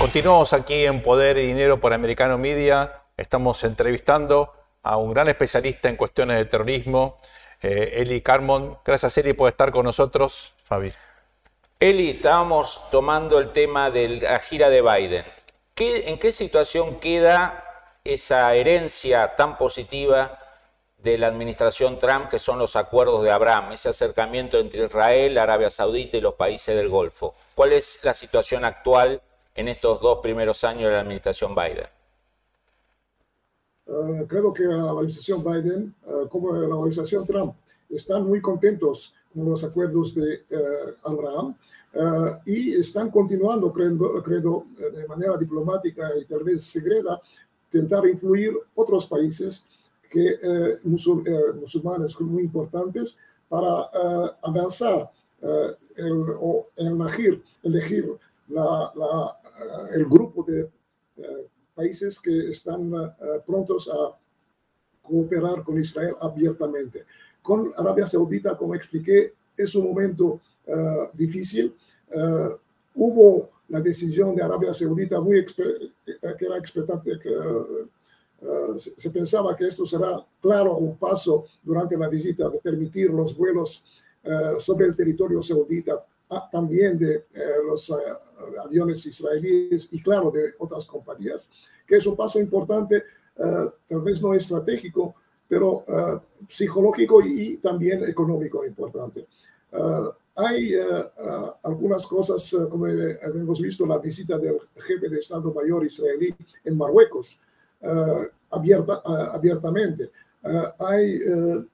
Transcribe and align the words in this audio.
Continuamos 0.00 0.54
aquí 0.54 0.86
en 0.86 1.02
Poder 1.02 1.36
y 1.36 1.42
Dinero 1.42 1.78
por 1.78 1.92
Americano 1.92 2.38
Media. 2.38 3.02
Estamos 3.18 3.62
entrevistando 3.64 4.50
a 4.82 4.96
un 4.96 5.12
gran 5.12 5.28
especialista 5.28 5.90
en 5.90 5.96
cuestiones 5.96 6.38
de 6.38 6.46
terrorismo, 6.46 7.18
eh, 7.60 7.96
Eli 7.96 8.22
Carmon. 8.22 8.78
Gracias, 8.82 9.18
Eli, 9.18 9.34
por 9.34 9.48
estar 9.48 9.70
con 9.70 9.84
nosotros. 9.84 10.54
Fabi. 10.56 10.90
Eli, 11.78 12.12
estábamos 12.12 12.80
tomando 12.90 13.38
el 13.38 13.52
tema 13.52 13.90
de 13.90 14.08
la 14.20 14.38
gira 14.38 14.70
de 14.70 14.80
Biden. 14.80 15.26
¿En 15.76 16.18
qué 16.18 16.32
situación 16.32 16.98
queda 16.98 17.62
esa 18.02 18.54
herencia 18.54 19.36
tan 19.36 19.58
positiva 19.58 20.38
de 20.96 21.18
la 21.18 21.26
administración 21.26 21.98
Trump, 21.98 22.30
que 22.30 22.38
son 22.38 22.58
los 22.58 22.74
acuerdos 22.74 23.22
de 23.22 23.32
Abraham, 23.32 23.72
ese 23.72 23.90
acercamiento 23.90 24.58
entre 24.58 24.86
Israel, 24.86 25.36
Arabia 25.36 25.68
Saudita 25.68 26.16
y 26.16 26.22
los 26.22 26.36
países 26.36 26.74
del 26.74 26.88
Golfo? 26.88 27.34
¿Cuál 27.54 27.74
es 27.74 28.00
la 28.02 28.14
situación 28.14 28.64
actual? 28.64 29.20
En 29.60 29.68
estos 29.68 30.00
dos 30.00 30.20
primeros 30.22 30.64
años 30.64 30.84
de 30.84 30.92
la 30.92 31.00
administración 31.00 31.54
Biden? 31.54 31.86
Uh, 33.86 34.26
creo 34.26 34.52
que 34.52 34.64
la 34.64 34.90
administración 34.90 35.44
Biden, 35.44 35.94
uh, 36.06 36.28
como 36.28 36.52
la 36.52 36.74
organización 36.74 37.26
Trump, 37.26 37.54
están 37.88 38.26
muy 38.26 38.40
contentos 38.40 39.14
con 39.32 39.50
los 39.50 39.62
acuerdos 39.62 40.14
de 40.14 40.44
uh, 40.50 41.08
Abraham 41.10 41.54
y 42.46 42.76
están 42.76 43.10
continuando, 43.10 43.72
creo, 43.72 44.22
creo, 44.22 44.66
de 44.92 45.08
manera 45.08 45.36
diplomática 45.36 46.08
y 46.16 46.24
tal 46.24 46.44
vez 46.44 46.62
secreta, 46.62 47.20
intentar 47.66 48.06
influir 48.06 48.56
otros 48.76 49.06
países 49.06 49.66
que, 50.08 50.36
musul 50.84 51.24
musulmanes 51.60 52.20
muy 52.20 52.44
importantes 52.44 53.18
para 53.48 53.90
avanzar 54.40 55.10
el, 55.96 56.26
o 56.40 56.68
elegir, 56.76 57.42
elegir 57.64 58.16
la, 58.50 58.92
la, 58.94 59.40
el 59.94 60.06
grupo 60.06 60.42
de 60.42 60.68
eh, 61.16 61.46
países 61.74 62.20
que 62.20 62.50
están 62.50 62.92
eh, 62.92 63.40
prontos 63.46 63.88
a 63.88 64.16
cooperar 65.02 65.62
con 65.62 65.78
Israel 65.78 66.14
abiertamente. 66.20 67.04
Con 67.42 67.70
Arabia 67.76 68.06
Saudita, 68.06 68.56
como 68.56 68.74
expliqué, 68.74 69.34
es 69.56 69.74
un 69.74 69.84
momento 69.86 70.40
eh, 70.66 71.08
difícil. 71.14 71.74
hubo 72.94 73.50
la 73.68 73.80
decisión 73.80 74.34
de 74.34 74.42
Arabia 74.42 74.74
Saudita 74.74 75.20
muy 75.20 75.44
que 75.44 76.44
era 76.46 76.58
expectante, 76.58 77.18
que, 77.18 77.30
se 78.96 79.10
pensaba 79.10 79.54
que 79.54 79.66
esto 79.66 79.84
será 79.84 80.26
claro 80.40 80.76
un 80.78 80.96
paso 80.96 81.44
durante 81.62 81.96
la 81.96 82.08
visita 82.08 82.48
de 82.48 82.58
permitir 82.58 83.10
los 83.10 83.36
vuelos 83.36 83.84
sobre 84.58 84.86
el 84.86 84.96
territorio 84.96 85.42
saudita 85.42 86.02
Ah, 86.32 86.48
también 86.50 86.96
de 86.96 87.26
eh, 87.34 87.42
los 87.66 87.92
aviones 88.58 89.04
israelíes 89.06 89.88
y 89.92 90.02
claro 90.02 90.30
de 90.30 90.54
otras 90.58 90.84
compañías, 90.84 91.48
que 91.86 91.96
es 91.96 92.06
un 92.06 92.16
paso 92.16 92.40
importante, 92.40 92.96
eh, 92.96 93.70
tal 93.88 94.00
vez 94.02 94.22
no 94.22 94.34
estratégico, 94.34 95.14
pero 95.48 95.84
psicológico 96.46 97.20
y, 97.22 97.56
también 97.56 98.04
económico 98.04 98.64
importante. 98.64 99.26
hay 100.36 100.74
algunas 101.64 102.06
cosas, 102.06 102.54
como 102.70 102.86
hemos 102.86 103.60
visto, 103.60 103.84
la 103.84 103.98
visita 103.98 104.38
del 104.38 104.58
jefe 104.76 105.08
de 105.08 105.18
Estado 105.18 105.52
Mayor 105.52 105.84
israelí 105.84 106.32
en 106.64 106.78
Marruecos, 106.78 107.40
abierta, 108.48 109.02
abiertamente. 109.04 110.12
hay 110.78 111.18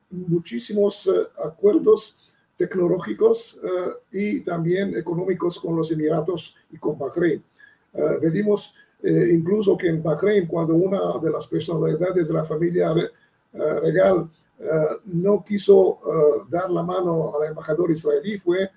muchísimos 0.09 1.11
acuerdos 1.45 2.26
tecnológicos 2.57 3.61
eh, 3.63 3.91
y 4.13 4.41
también 4.41 4.97
económicos 4.97 5.59
con 5.59 5.77
los 5.77 5.91
Emiratos 5.93 6.57
y 6.71 6.79
con 6.79 6.99
Bahrein. 6.99 7.45
Uh, 7.93 8.19
vedimos 8.21 8.75
eh, 9.03 9.31
incluso 9.33 9.77
que 9.77 9.89
en 9.89 10.03
Bahrein, 10.03 10.47
cuando 10.47 10.75
una 10.75 11.19
de 11.23 11.31
las 11.31 11.47
personalidades 11.47 12.29
de 12.29 12.35
la 12.35 12.45
familia 12.45 12.95
regal 13.83 14.31
no 15.05 15.45
quiso 15.45 15.99
dar 16.49 16.71
la 16.71 16.83
mano 16.83 17.35
al 17.37 17.49
embajador 17.49 17.91
israelí, 17.91 18.39
fue 18.39 18.71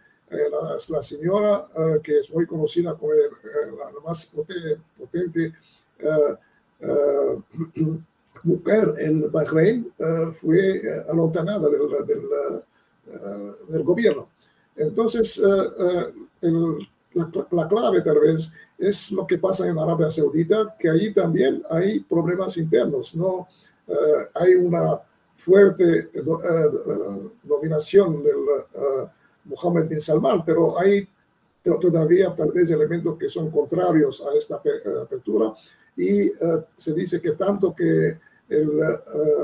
la, 0.90 1.02
señora 1.02 1.68
que 2.04 2.20
es 2.20 2.30
muy 2.32 2.46
conocida 2.46 2.96
como 2.96 3.14
la, 3.14 4.02
más 4.06 4.26
potente, 4.26 5.54
mujer 8.44 8.94
en 9.00 9.32
Bahrein, 9.32 9.94
fue 10.32 10.82
alotanada 11.10 11.70
del 11.70 12.62
eh, 13.12 13.52
del 13.70 13.84
gobierno. 13.84 14.30
Entonces, 14.76 15.40
eh, 15.40 16.14
eh, 16.44 16.52
la, 17.52 17.68
clave 17.68 18.02
tal 18.02 18.20
vez 18.20 18.52
es 18.78 19.12
lo 19.12 19.26
que 19.26 19.40
pasa 19.40 19.68
en 19.68 19.80
Arabia 19.80 20.12
Saudita, 20.12 20.76
que 20.78 20.90
ahí 20.90 21.12
también 21.12 21.64
hay 21.72 22.02
problemas 22.02 22.56
internos, 22.58 23.16
¿no? 23.16 23.48
hay 24.36 24.54
una 24.54 25.02
fuerte 25.34 26.10
dominación 27.44 28.24
del 28.24 28.36
Mohammed 29.46 29.88
bin 29.88 30.00
Salman, 30.00 30.46
pero 30.46 30.80
hay 30.80 31.08
todavía 31.82 32.34
tal 32.36 32.52
vez 32.52 32.70
elementos 32.70 33.18
que 33.18 33.28
son 33.28 33.50
contrarios 33.50 34.24
a 34.24 34.38
esta 34.38 34.62
apertura 35.02 35.56
y 35.98 36.32
se 36.76 36.94
dice 36.94 37.20
que 37.20 37.32
tanto 37.32 37.74
que 37.76 38.20
el 38.48 38.72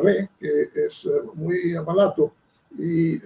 rey, 0.04 0.30
que 0.40 0.70
es 0.75 1.09
muy 1.34 1.74
malato 1.84 2.31
y 2.78 3.16
eh, 3.16 3.22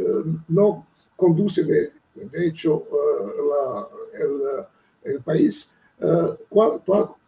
no 0.50 0.88
conduce 1.16 1.64
de, 1.64 1.92
hecho 2.34 2.84
eh, 2.92 4.24
el, 5.04 5.14
el, 5.14 5.22
país. 5.22 5.70
Eh, 6.00 6.46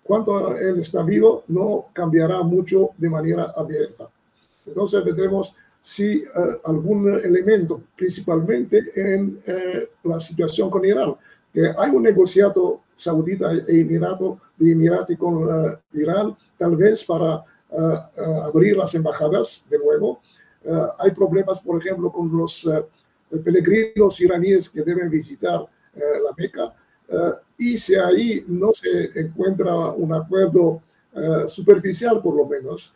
cuando 0.04 0.56
él 0.58 0.80
está 0.80 1.04
vivo, 1.04 1.44
no 1.48 1.88
cambiará 1.94 2.42
mucho 2.44 2.90
de 2.98 3.10
manera 3.10 3.54
abierta. 3.56 4.10
Entonces 4.66 5.04
vendremos 5.04 5.56
si 5.80 6.24
algún 6.66 7.10
elemento, 7.10 7.82
principalmente 7.96 8.84
en 8.96 9.40
la 10.04 10.20
situación 10.20 10.70
con 10.70 10.86
Irán, 10.86 11.16
que 11.52 11.72
hay 11.76 11.90
un 11.90 12.04
negociado 12.04 12.82
saudita 12.96 13.52
e 13.52 13.80
emirato, 13.80 14.40
de 14.58 14.72
Emirati 14.72 15.16
con 15.16 15.48
Irán, 15.94 16.38
tal 16.58 16.76
vez 16.76 17.04
para 17.04 17.44
abrir 18.46 18.78
las 18.78 18.94
embajadas 18.94 19.66
de 19.70 19.80
nuevo, 19.80 20.22
eh, 20.64 20.88
hay 21.00 21.12
problemas, 21.12 21.62
por 21.62 21.82
ejemplo, 21.82 22.12
con 22.12 22.36
los 22.36 22.66
eh, 22.66 22.86
peregrinos 23.44 24.20
iraníes 24.22 24.70
que 24.70 24.84
deben 24.84 25.10
visitar 25.10 25.66
eh, 25.96 26.00
la 26.24 26.32
Meca. 26.38 26.76
y 27.58 27.78
si 27.78 27.96
ahí 27.96 28.46
no 28.48 28.72
se 28.74 29.20
encuentra 29.20 29.76
un 29.76 30.14
acuerdo 30.14 30.82
superficial, 31.46 32.22
por 32.22 32.38
lo 32.38 32.46
menos, 32.46 32.94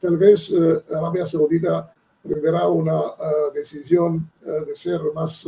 tal 0.00 0.16
vez 0.16 0.50
Arabia 0.90 1.26
Saudita 1.26 1.92
prenderá 2.22 2.66
una 2.66 2.98
decisión 3.52 4.30
de 4.40 4.74
ser 4.74 5.02
más 5.14 5.46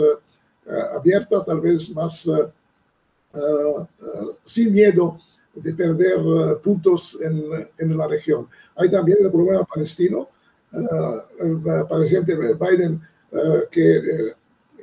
abierta, 0.94 1.42
tal 1.42 1.62
vez 1.62 1.88
más 1.94 2.28
sin 4.42 4.70
miedo 4.70 5.18
de 5.54 5.72
perder 5.72 6.60
puntos 6.60 7.16
en, 7.22 7.42
en, 7.78 7.96
la 7.96 8.06
región. 8.06 8.48
Hay 8.76 8.90
también 8.90 9.16
el 9.22 9.30
problema 9.30 9.64
palestino, 9.64 10.28
el 10.72 11.86
presidente 11.88 12.36
Biden 12.36 13.00
eh, 13.30 13.68
que 13.70 13.96
eh, 13.96 14.34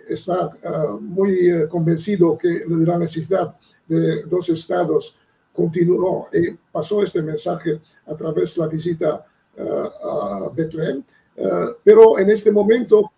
está 0.09 0.51
eh, 0.61 0.69
muy 0.99 1.67
convencido 1.67 2.37
que 2.37 2.47
de 2.47 2.85
la 2.85 2.97
necesidad 2.97 3.55
de 3.87 4.23
dos 4.23 4.49
estados 4.49 5.17
continuó 5.51 6.27
y 6.31 6.51
pasó 6.71 7.01
este 7.01 7.21
mensaje 7.21 7.81
a 8.05 8.15
través 8.15 8.55
de 8.55 8.61
la 8.61 8.67
visita 8.67 9.25
a 9.57 10.49
Betlehem. 10.53 11.01
pero 11.81 12.19
en 12.19 12.29
este 12.29 12.51
momento, 12.51 13.09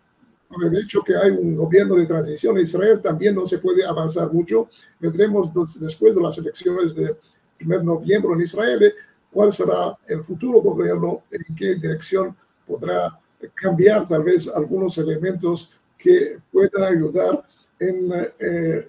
por 0.47 0.63
el 0.65 0.77
hecho 0.77 1.01
que 1.01 1.15
hay 1.15 1.31
un 1.31 1.55
gobierno 1.55 1.95
de 1.95 2.05
transición 2.05 2.57
en 2.57 2.63
Israel, 2.63 3.01
también 3.01 3.33
no 3.33 3.47
se 3.47 3.57
puede 3.57 3.83
avanzar 3.83 4.31
mucho. 4.31 4.69
Vendremos 4.99 5.51
después 5.79 6.13
de 6.13 6.21
las 6.21 6.37
elecciones 6.37 6.93
de 6.93 7.17
1 7.59 7.79
de 7.79 7.83
noviembre 7.83 8.33
en 8.33 8.41
Israel 8.41 8.93
cuál 9.31 9.51
será 9.51 9.97
el 10.07 10.23
futuro 10.23 10.61
gobierno, 10.61 11.23
en 11.31 11.55
qué 11.55 11.75
dirección 11.75 12.35
podrá 12.67 13.19
cambiar 13.53 14.07
tal 14.07 14.23
vez 14.23 14.47
algunos 14.47 14.97
elementos 14.97 15.75
que 15.97 16.39
puedan 16.51 16.83
ayudar 16.83 17.43
en, 17.79 18.11
eh, 18.39 18.87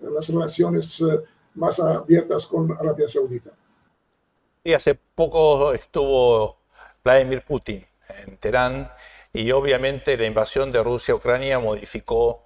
las 0.00 0.28
relaciones 0.28 1.02
más 1.54 1.80
abiertas 1.80 2.46
con 2.46 2.72
Arabia 2.72 3.08
Saudita. 3.08 3.50
Y 4.64 4.74
hace 4.74 4.94
poco 4.94 5.72
estuvo 5.72 6.58
Vladimir 7.04 7.42
Putin 7.42 7.84
en 8.24 8.36
Teherán 8.36 8.90
y 9.32 9.50
obviamente 9.50 10.16
la 10.16 10.26
invasión 10.26 10.70
de 10.70 10.82
Rusia 10.82 11.14
a 11.14 11.16
Ucrania 11.16 11.58
modificó, 11.58 12.44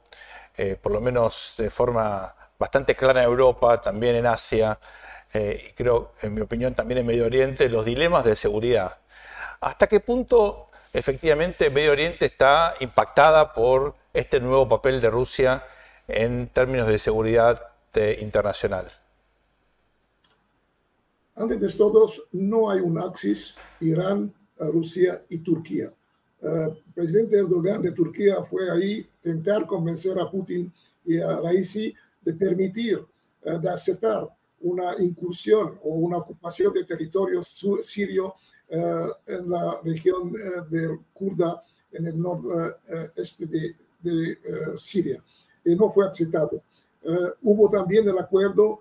eh, 0.56 0.76
por 0.80 0.92
lo 0.92 1.00
menos 1.00 1.54
de 1.58 1.68
forma 1.68 2.34
bastante 2.58 2.94
clara 2.94 3.22
en 3.22 3.28
Europa, 3.28 3.82
también 3.82 4.16
en 4.16 4.26
Asia 4.26 4.78
eh, 5.34 5.62
y 5.68 5.72
creo, 5.72 6.12
en 6.22 6.34
mi 6.34 6.40
opinión, 6.40 6.74
también 6.74 6.98
en 6.98 7.06
Medio 7.06 7.26
Oriente, 7.26 7.68
los 7.68 7.84
dilemas 7.84 8.24
de 8.24 8.36
seguridad. 8.36 8.98
¿Hasta 9.60 9.86
qué 9.86 10.00
punto 10.00 10.68
efectivamente 10.92 11.70
Medio 11.70 11.92
Oriente 11.92 12.26
está 12.26 12.74
impactada 12.80 13.52
por 13.52 13.94
este 14.12 14.40
nuevo 14.40 14.68
papel 14.68 15.00
de 15.00 15.10
Rusia 15.10 15.64
en 16.08 16.48
términos 16.48 16.88
de 16.88 16.98
seguridad 16.98 17.62
internacional? 18.20 18.86
Antes 21.34 21.60
de 21.60 21.68
todos, 21.78 22.22
no 22.32 22.70
hay 22.70 22.80
un 22.80 22.98
axis 22.98 23.58
Irán, 23.80 24.32
Rusia 24.58 25.22
y 25.28 25.38
Turquía. 25.38 25.92
El 26.40 26.70
eh, 26.70 26.82
presidente 26.94 27.36
Erdogan 27.36 27.82
de 27.82 27.92
Turquía 27.92 28.42
fue 28.42 28.70
ahí 28.70 29.06
intentar 29.24 29.66
convencer 29.66 30.18
a 30.18 30.30
Putin 30.30 30.72
y 31.04 31.18
a 31.20 31.36
Raisi 31.40 31.94
de 32.22 32.32
permitir, 32.34 33.04
eh, 33.42 33.58
de 33.58 33.68
aceptar 33.68 34.28
una 34.60 34.94
incursión 34.98 35.78
o 35.82 35.96
una 35.96 36.18
ocupación 36.18 36.72
de 36.72 36.84
territorio 36.84 37.42
sirio 37.42 38.28
eh, 38.28 38.32
en 38.68 39.50
la 39.50 39.80
región 39.84 40.32
del 40.68 40.98
Kurda, 41.12 41.62
en 41.92 42.06
el 42.06 42.20
nordeste 42.20 43.46
de, 43.46 43.76
de 44.00 44.38
Siria. 44.76 45.22
Y 45.64 45.74
no 45.74 45.90
fue 45.90 46.06
aceptado. 46.06 46.62
hubo 47.42 47.70
también 47.70 48.08
el 48.08 48.18
acuerdo 48.18 48.80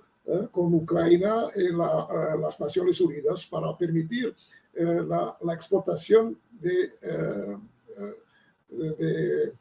con 0.51 0.73
Ucrania 0.73 1.33
y 1.55 1.71
las 1.71 2.59
Naciones 2.59 2.99
Unidas 2.99 3.45
para 3.45 3.77
permitir 3.77 4.35
la, 4.73 5.37
la, 5.41 5.53
exportación 5.53 6.37
de, 6.59 6.91
eh, 7.01 7.57
de 8.69 9.53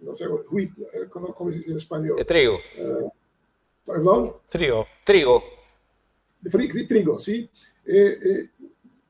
no 0.00 0.14
sé, 0.14 0.24
eh, 0.24 0.70
¿cómo, 1.10 1.34
¿cómo, 1.34 1.50
se 1.50 1.56
dice 1.56 1.70
en 1.70 1.76
español? 1.76 2.16
De 2.16 2.24
trigo. 2.24 2.58
Eh, 2.76 3.08
¿Perdón? 3.84 4.34
Trigo. 4.48 4.86
Trigo. 5.04 5.42
De 6.40 6.84
trigo, 6.84 7.18
sí. 7.18 7.50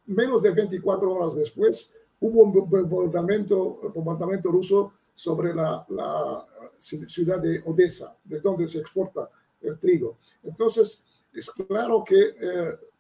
Menos 0.09 0.43
de 0.43 0.51
24 0.51 1.11
horas 1.11 1.37
después 1.37 1.93
hubo 2.21 2.43
un 2.43 2.53
bombardamiento, 2.53 3.93
bombardamiento 3.95 4.51
ruso 4.51 4.93
sobre 5.15 5.55
la, 5.55 5.85
la, 5.89 6.45
ciudad 6.79 7.41
de 7.41 7.61
Odessa, 7.65 8.17
de 8.25 8.41
donde 8.41 8.69
se 8.69 8.79
exporta 8.79 9.29
el 9.61 9.79
trigo. 9.79 10.19
Entonces, 10.43 11.03
es 11.33 11.51
claro 11.51 12.05
que 12.05 12.35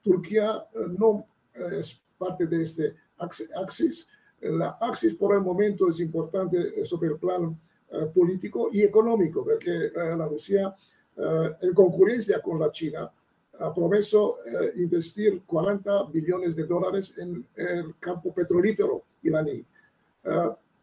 Turquía 0.02 0.66
no 0.98 1.26
es 1.54 2.00
parte 2.16 2.46
de 2.46 2.62
este 2.62 2.94
axis, 3.18 4.08
la 4.40 4.78
Axis 4.80 5.14
por 5.14 5.34
el 5.34 5.42
momento 5.42 5.88
es 5.88 6.00
importante 6.00 6.84
sobre 6.84 7.10
el 7.10 7.18
plan 7.18 7.58
eh, 7.90 8.06
político 8.14 8.68
y 8.72 8.82
económico, 8.82 9.44
porque 9.44 9.86
eh, 9.86 10.16
la 10.16 10.26
Rusia, 10.28 10.74
eh, 11.16 11.56
en 11.62 11.74
concurrencia 11.74 12.40
con 12.40 12.58
la 12.58 12.70
China, 12.70 13.10
ha 13.58 13.74
prometido 13.74 14.36
investir 14.76 15.42
40 15.44 16.04
billones 16.04 16.54
de 16.54 16.64
dólares 16.64 17.14
en 17.18 17.46
el 17.56 17.96
campo 17.98 18.32
petrolífero 18.32 19.04
iraní. 19.22 19.64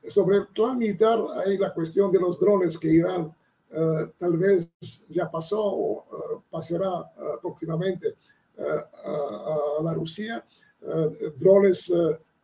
sobre 0.09 0.37
el 0.37 0.47
plan 0.47 0.77
militar 0.77 1.19
hay 1.45 1.57
la 1.57 1.73
cuestión 1.73 2.11
de 2.11 2.19
los 2.19 2.39
drones 2.39 2.77
que 2.77 2.89
Irán 2.89 3.33
tal 4.17 4.37
vez 4.37 4.67
ya 5.09 5.29
pasó 5.31 5.61
o 5.61 6.41
pasará 6.49 7.11
próximamente 7.41 8.15
a, 8.57 9.83
la 9.83 9.93
Rusia. 9.93 10.45
drones 11.37 11.91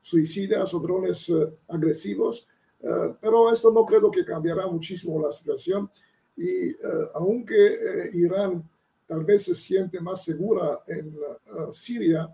suicidas 0.01 0.73
o 0.73 0.79
drones 0.79 1.29
eh, 1.29 1.53
agresivos, 1.67 2.47
eh, 2.81 3.15
pero 3.21 3.51
esto 3.51 3.71
no 3.71 3.85
creo 3.85 4.09
que 4.09 4.25
cambiará 4.25 4.67
muchísimo 4.67 5.21
la 5.21 5.31
situación 5.31 5.89
y 6.35 6.71
eh, 6.71 6.75
aunque 7.13 8.09
Irán 8.13 8.67
tal 9.11 9.25
vez 9.25 9.43
se 9.43 9.55
siente 9.55 9.99
más 9.99 10.23
segura 10.23 10.79
en 10.87 11.13
Siria 11.73 12.33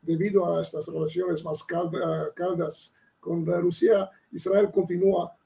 debido 0.00 0.54
a 0.56 0.60
estas 0.60 0.86
relaciones 0.86 1.44
más 1.44 1.64
caldas 1.64 2.94
con 3.18 3.44
Rusia, 3.44 4.08
Israel 4.30 4.70
continúa 4.72 5.36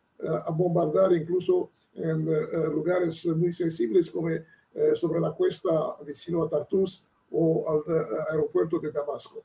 a 0.46 0.50
bombardear 0.50 1.14
incluso 1.14 1.70
en 1.94 2.26
lugares 2.74 3.24
muy 3.26 3.54
sensibles 3.54 4.10
como 4.10 4.28
sobre 4.92 5.20
la 5.20 5.32
cuesta 5.32 5.70
vecino 6.04 6.42
a 6.42 6.48
Tartus 6.50 7.06
o 7.30 7.64
al 7.70 8.26
aeropuerto 8.30 8.78
de 8.78 8.92
Damasco 8.92 9.44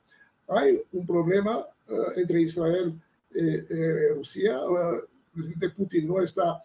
hay 0.50 0.82
un 0.92 1.06
problema 1.06 1.64
eh, 1.88 1.94
entre 2.16 2.42
Israel 2.42 3.00
y 3.32 3.38
eh, 3.38 3.64
eh, 3.70 4.14
Rusia. 4.14 4.58
el 4.58 5.02
presidente 5.32 5.70
Putin 5.70 6.08
no 6.08 6.20
está 6.20 6.62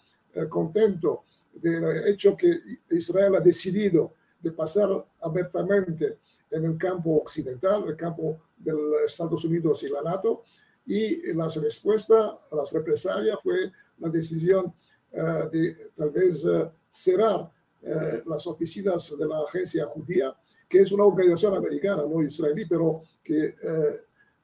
contento 0.50 1.24
del 1.56 2.08
hecho 2.08 2.36
que 2.36 2.60
Israel 2.92 3.36
ha 3.36 3.40
decidido 3.40 4.14
de 4.40 4.52
pasar 4.52 4.90
abiertamente 5.22 6.20
en 6.52 6.66
el 6.66 6.78
campo 6.78 7.18
occidental, 7.18 7.86
el 7.88 7.96
campo 7.96 8.42
de 8.58 8.74
Estados 9.06 9.44
Unidos 9.46 9.84
y 9.84 9.90
la 9.90 10.02
NATO, 10.02 10.44
y 10.86 11.34
la 11.34 11.50
respuesta 11.50 12.40
a 12.52 12.56
las 12.56 12.72
represalias 12.72 13.38
fue 13.42 13.72
la 13.98 14.10
decisión 14.10 14.74
de 15.12 15.92
tal 15.96 16.12
vez 16.12 16.44
cerrar 16.90 17.52
las 18.26 18.46
oficinas 18.46 19.18
de 19.18 19.26
la 19.26 19.40
agencia 19.40 19.86
judía 19.86 20.36
que 20.68 20.82
es 20.82 20.92
una 20.92 21.06
organización 21.06 21.56
americana, 21.56 22.04
no 22.08 22.22
israelí, 22.24 22.66
pero 22.66 23.02
que 23.24 23.56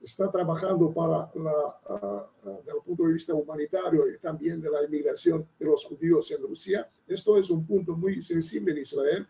está 0.02 0.30
trabajando 0.32 0.92
para 0.92 1.30
la, 1.36 2.30
desde 2.44 2.78
el 2.78 2.84
punto 2.86 3.04
de 3.06 3.14
vista 3.14 3.34
humanitario 3.34 4.10
y 4.10 4.18
también 4.18 4.60
de 4.60 4.70
la 4.70 4.84
inmigración 4.84 5.48
de 5.60 5.66
los 5.66 5.86
judíos 5.86 6.30
en 6.32 6.42
Rusia. 6.42 6.90
Esto 7.08 7.38
es 7.38 7.50
un 7.50 7.66
punto 7.66 7.96
muy 7.96 8.22
sensible 8.22 8.72
en 8.72 8.78
Israel. 8.80 9.28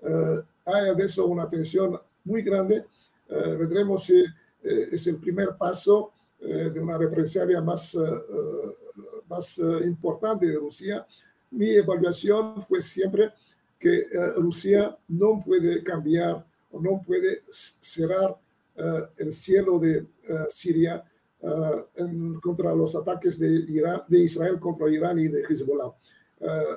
Eh, 0.00 0.42
hay 0.66 0.94
de 0.94 1.04
eso 1.04 1.26
una 1.26 1.48
tensión 1.48 1.98
muy 2.24 2.42
grande. 2.42 2.84
Eh, 3.28 3.56
vendremos 3.58 4.04
si 4.04 4.24
es 4.62 5.06
el 5.06 5.16
primer 5.16 5.56
paso 5.58 6.12
de 6.40 6.80
una 6.80 6.96
represalia 6.96 7.60
más, 7.60 7.94
más 9.28 9.58
importante 9.84 10.46
de 10.46 10.56
Rusia. 10.56 11.06
Mi 11.50 11.70
evaluación 11.70 12.62
fue 12.62 12.80
siempre 12.80 13.30
que 13.84 13.98
eh, 13.98 14.06
Rusia 14.36 14.96
no 15.08 15.42
puede 15.44 15.82
cambiar 15.84 16.44
o 16.70 16.80
no 16.80 17.02
puede 17.06 17.42
cerrar 17.46 18.30
eh, 18.30 18.43
el 18.76 19.32
cielo 19.32 19.78
de 19.78 19.98
eh, 19.98 20.06
Siria 20.48 21.04
contra 22.42 22.74
los 22.74 22.96
ataques 22.96 23.38
de, 23.38 23.48
Irán, 23.68 24.00
de 24.08 24.20
Israel 24.20 24.58
contra 24.58 24.88
Irán 24.88 25.18
y 25.18 25.28
de 25.28 25.42
Hezbollah. 25.42 25.92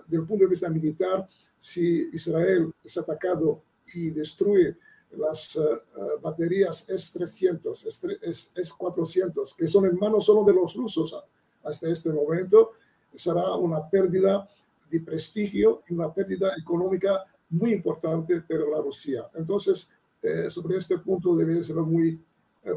del 0.07 0.25
punto 0.25 0.43
de 0.43 0.49
vista 0.49 0.69
militar, 0.69 1.25
si 1.57 2.09
Israel 2.11 2.73
es 2.83 2.97
atacado 2.97 3.63
y 3.93 4.09
destruye 4.09 4.75
las 5.11 5.57
baterías 6.21 6.83
S-300, 6.89 8.19
S-400, 8.53 9.55
que 9.55 9.69
son 9.69 9.85
en 9.85 9.95
manos 9.95 10.25
solo 10.25 10.43
de 10.43 10.53
los 10.53 10.75
rusos 10.75 11.15
hasta 11.63 11.89
este 11.89 12.11
momento, 12.11 12.71
será 13.15 13.55
una 13.55 13.89
pérdida 13.89 14.49
de 14.89 14.99
prestigio 14.99 15.83
y 15.87 15.93
una 15.93 16.13
pérdida 16.13 16.51
económica 16.57 17.23
muy 17.49 17.71
importante 17.71 18.41
para 18.41 18.67
la 18.67 18.81
Rusia. 18.81 19.29
Entonces, 19.35 19.89
eh, 20.27 20.49
sobre 20.49 20.77
este 20.77 20.97
punto 20.97 21.35
deben 21.35 21.63
ser 21.63 21.77
muy, 21.77 22.19
eh, 22.63 22.71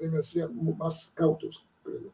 deben 0.00 0.22
ser 0.22 0.50
más 0.50 1.10
cautos, 1.14 1.64
creo. 1.82 2.12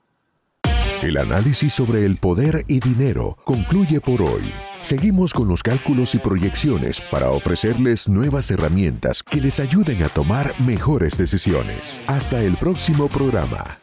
El 1.02 1.16
análisis 1.16 1.72
sobre 1.72 2.04
el 2.04 2.18
poder 2.18 2.64
y 2.68 2.78
dinero 2.78 3.38
concluye 3.44 4.02
por 4.02 4.20
hoy. 4.20 4.52
Seguimos 4.82 5.32
con 5.32 5.48
los 5.48 5.62
cálculos 5.62 6.14
y 6.14 6.18
proyecciones 6.18 7.00
para 7.10 7.30
ofrecerles 7.30 8.06
nuevas 8.06 8.50
herramientas 8.50 9.22
que 9.22 9.40
les 9.40 9.60
ayuden 9.60 10.02
a 10.02 10.10
tomar 10.10 10.54
mejores 10.60 11.16
decisiones. 11.16 12.02
Hasta 12.06 12.42
el 12.42 12.54
próximo 12.56 13.08
programa. 13.08 13.80